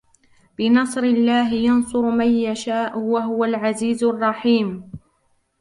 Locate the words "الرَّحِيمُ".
4.03-4.91